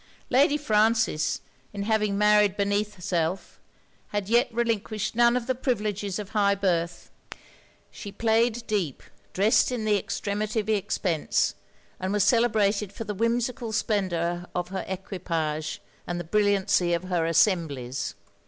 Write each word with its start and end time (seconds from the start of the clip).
Lady 0.31 0.57
Frances, 0.57 1.41
in 1.73 1.83
having 1.83 2.17
married 2.17 2.57
beneath 2.57 2.95
herself, 2.95 3.59
had 4.07 4.29
yet 4.29 4.51
relinquished 4.51 5.13
none 5.15 5.37
of 5.37 5.45
the 5.45 5.53
privileges 5.53 6.17
of 6.17 6.29
high 6.29 6.55
birth: 6.55 7.11
she 7.91 8.11
played 8.11 8.65
deep, 8.65 9.03
dressed 9.31 9.71
in 9.71 9.85
the 9.85 9.99
extremity 9.99 10.59
of 10.59 10.67
expence, 10.69 11.53
and 11.99 12.11
was 12.11 12.23
celebrated 12.23 12.91
for 12.91 13.03
the 13.03 13.13
whimsical 13.13 13.71
splendor 13.71 14.47
of 14.55 14.69
her 14.69 14.83
equipages 14.87 15.77
and 16.07 16.19
the 16.19 16.23
brilliancy 16.23 16.93
of 16.93 17.03
her 17.03 17.27
assemblies. 17.27 18.15